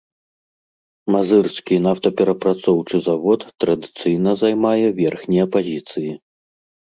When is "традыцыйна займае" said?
3.63-4.87